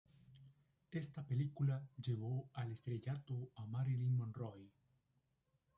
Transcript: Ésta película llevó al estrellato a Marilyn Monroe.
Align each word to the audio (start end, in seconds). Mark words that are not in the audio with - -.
Ésta 0.91 1.21
película 1.23 1.87
llevó 2.03 2.49
al 2.55 2.71
estrellato 2.71 3.51
a 3.55 3.67
Marilyn 3.67 4.17
Monroe. 4.17 4.71